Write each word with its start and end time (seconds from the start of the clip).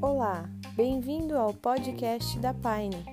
Olá, 0.00 0.48
bem-vindo 0.74 1.36
ao 1.36 1.52
podcast 1.52 2.38
da 2.38 2.54
Pine, 2.54 3.04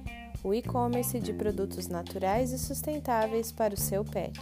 o 0.43 0.53
e-commerce 0.53 1.19
de 1.19 1.33
produtos 1.33 1.87
naturais 1.87 2.51
e 2.51 2.59
sustentáveis 2.59 3.51
para 3.51 3.73
o 3.73 3.77
seu 3.77 4.05
pet. 4.05 4.39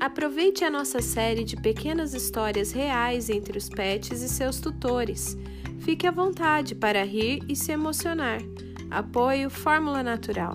Aproveite 0.00 0.64
a 0.64 0.70
nossa 0.70 1.00
série 1.00 1.44
de 1.44 1.56
pequenas 1.56 2.14
histórias 2.14 2.72
reais 2.72 3.30
entre 3.30 3.56
os 3.56 3.68
pets 3.68 4.22
e 4.22 4.28
seus 4.28 4.60
tutores. 4.60 5.36
Fique 5.84 6.06
à 6.06 6.10
vontade 6.10 6.74
para 6.74 7.04
rir 7.04 7.42
e 7.46 7.54
se 7.54 7.70
emocionar. 7.70 8.38
Apoio 8.90 9.50
Fórmula 9.50 10.02
Natural. 10.02 10.54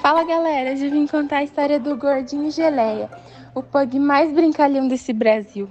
Fala 0.00 0.24
galera, 0.24 0.72
hoje 0.72 0.88
vim 0.88 1.06
contar 1.06 1.36
a 1.36 1.44
história 1.44 1.78
do 1.78 1.94
Gordinho 1.94 2.50
Geleia, 2.50 3.10
o 3.54 3.62
pug 3.62 3.98
mais 3.98 4.32
brincalhão 4.32 4.88
desse 4.88 5.12
Brasil. 5.12 5.68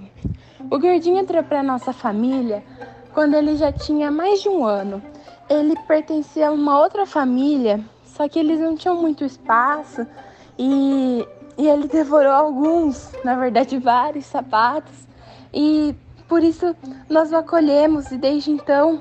O 0.70 0.78
Gordinho 0.78 1.18
entrou 1.18 1.42
para 1.42 1.64
nossa 1.64 1.92
família 1.92 2.62
quando 3.12 3.34
ele 3.34 3.56
já 3.56 3.72
tinha 3.72 4.08
mais 4.08 4.40
de 4.40 4.48
um 4.48 4.64
ano. 4.64 5.02
Ele 5.50 5.74
pertencia 5.88 6.48
a 6.48 6.52
uma 6.52 6.78
outra 6.78 7.04
família, 7.04 7.80
só 8.04 8.28
que 8.28 8.38
eles 8.38 8.60
não 8.60 8.76
tinham 8.76 9.02
muito 9.02 9.24
espaço 9.24 10.06
e, 10.58 11.26
e 11.56 11.66
ele 11.66 11.86
devorou 11.86 12.32
alguns, 12.32 13.12
na 13.24 13.34
verdade 13.36 13.78
vários 13.78 14.26
sapatos, 14.26 15.06
e 15.52 15.94
por 16.28 16.42
isso 16.42 16.74
nós 17.08 17.32
o 17.32 17.36
acolhemos 17.36 18.10
e 18.10 18.18
desde 18.18 18.50
então 18.50 19.00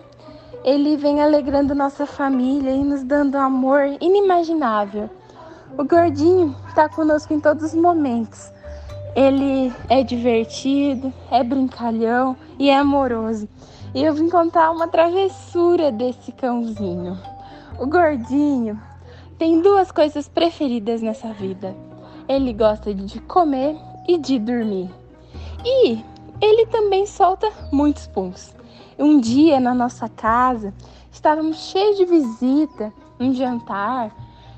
ele 0.64 0.98
vem 0.98 1.22
alegrando 1.22 1.76
nossa 1.76 2.06
família 2.06 2.72
e 2.72 2.84
nos 2.84 3.04
dando 3.04 3.38
amor 3.38 3.82
inimaginável. 4.00 5.09
O 5.78 5.84
gordinho 5.84 6.56
está 6.67 6.90
conosco 6.90 7.34
em 7.34 7.40
todos 7.40 7.66
os 7.66 7.73
momentos. 7.73 8.52
Ele 9.16 9.73
é 9.89 10.04
divertido, 10.04 11.14
é 11.32 11.44
brincalhão 11.44 12.36
e 12.58 12.70
é 12.70 12.78
amoroso. 12.78 13.48
E 13.94 14.04
eu 14.04 14.14
vim 14.14 14.30
contar 14.30 14.72
uma 14.72 14.88
travessura 14.88 15.92
desse 15.92 16.32
cãozinho. 16.32 17.17
O 17.80 17.88
gordinho 17.88 18.80
tem 19.38 19.62
duas 19.62 19.92
coisas 19.92 20.28
preferidas 20.28 21.02
nessa 21.02 21.32
vida. 21.32 21.76
Ele 22.28 22.52
gosta 22.54 22.94
de 22.94 23.20
comer 23.22 23.78
e 24.08 24.18
de 24.18 24.40
dormir. 24.40 24.90
E 25.64 26.04
ele 26.42 26.66
também 26.68 27.06
solta 27.06 27.52
muitos 27.72 28.08
puns. 28.08 28.56
Um 28.98 29.20
dia 29.20 29.60
na 29.60 29.74
nossa 29.74 30.10
casa, 30.10 30.74
estávamos 31.12 31.58
cheios 31.58 31.98
de 31.98 32.06
visita, 32.06 32.92
um 33.20 33.34
jantar, 33.34 34.16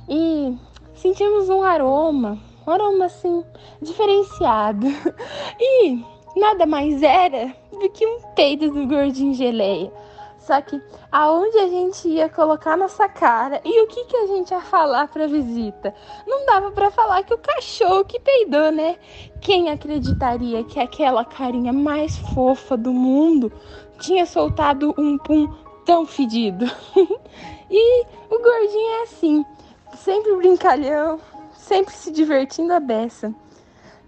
e 0.08 0.58
sentimos 0.94 1.50
um 1.50 1.62
aroma, 1.62 2.38
um 2.66 2.72
aroma 2.72 3.06
assim 3.06 3.44
diferenciado. 3.82 4.88
E 5.62 6.02
nada 6.38 6.66
mais 6.66 7.04
era 7.04 7.54
do 7.72 7.90
que 7.90 8.06
um 8.06 8.22
peido 8.34 8.72
do 8.72 8.88
gordinho 8.88 9.34
geleia. 9.34 9.92
Só 10.40 10.62
que 10.62 10.82
aonde 11.12 11.58
a 11.58 11.68
gente 11.68 12.08
ia 12.08 12.30
colocar 12.30 12.78
nossa 12.78 13.08
cara 13.08 13.62
e 13.64 13.84
o 13.84 13.88
que, 13.88 14.06
que 14.06 14.16
a 14.16 14.28
gente 14.28 14.52
ia 14.52 14.62
falar 14.62 15.08
pra 15.08 15.28
visita? 15.28 15.94
Não 16.26 16.46
dava 16.46 16.72
para 16.72 16.90
falar 16.90 17.24
que 17.24 17.34
o 17.34 17.38
cachorro 17.38 18.06
que 18.06 18.20
peidou, 18.20 18.72
né? 18.72 18.98
Quem 19.42 19.70
acreditaria 19.70 20.64
que 20.64 20.80
aquela 20.80 21.26
carinha 21.26 21.74
mais 21.74 22.18
fofa 22.18 22.78
do 22.78 22.94
mundo 22.94 23.52
tinha 24.00 24.26
soltado 24.26 24.94
um 24.98 25.18
pum 25.18 25.54
tão 25.86 26.06
fedido? 26.06 26.66
e 27.70 28.06
o 28.30 28.42
gordinho 28.42 28.92
é 29.00 29.04
assim, 29.04 29.46
sempre 29.98 30.36
brincalhão, 30.36 31.20
sempre 31.54 31.94
se 31.94 32.12
divertindo 32.12 32.74
a 32.74 32.80
beça. 32.80 33.34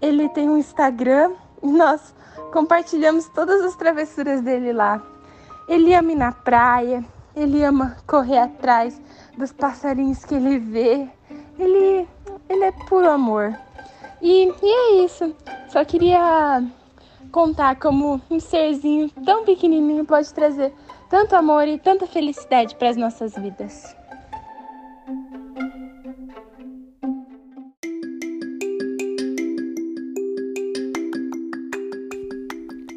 Ele 0.00 0.28
tem 0.30 0.48
um 0.48 0.56
Instagram 0.56 1.32
e 1.62 1.68
nós 1.68 2.14
compartilhamos 2.52 3.28
todas 3.28 3.60
as 3.62 3.76
travessuras 3.76 4.40
dele 4.40 4.72
lá. 4.72 5.11
Ele 5.72 5.94
ama 5.94 6.12
ir 6.12 6.16
na 6.16 6.30
praia, 6.30 7.02
ele 7.34 7.64
ama 7.64 7.96
correr 8.06 8.36
atrás 8.36 9.00
dos 9.38 9.52
passarinhos 9.52 10.22
que 10.22 10.34
ele 10.34 10.58
vê. 10.58 11.08
Ele, 11.58 12.06
ele 12.46 12.64
é 12.64 12.72
puro 12.90 13.08
amor. 13.08 13.58
E, 14.20 14.52
e 14.62 14.66
é 14.66 15.02
isso. 15.02 15.34
Só 15.70 15.82
queria 15.82 16.62
contar 17.30 17.76
como 17.76 18.20
um 18.30 18.38
serzinho 18.38 19.08
tão 19.24 19.46
pequenininho 19.46 20.04
pode 20.04 20.34
trazer 20.34 20.74
tanto 21.08 21.34
amor 21.34 21.66
e 21.66 21.78
tanta 21.78 22.06
felicidade 22.06 22.76
para 22.76 22.90
as 22.90 22.96
nossas 22.98 23.34
vidas. 23.34 23.96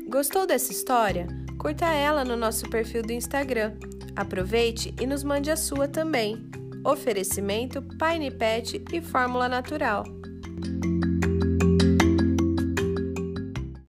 Gostou 0.10 0.46
dessa 0.46 0.74
história? 0.74 1.45
Curta 1.66 1.88
ela 1.88 2.24
no 2.24 2.38
nosso 2.38 2.70
perfil 2.70 3.02
do 3.02 3.12
Instagram. 3.12 3.74
Aproveite 4.16 4.94
e 5.02 5.08
nos 5.08 5.24
mande 5.24 5.50
a 5.50 5.58
sua 5.58 5.88
também. 5.88 6.48
Oferecimento 6.86 7.82
Pine 7.82 8.30
Pet 8.30 8.86
e 8.94 9.02
Fórmula 9.02 9.50
Natural. 9.50 10.04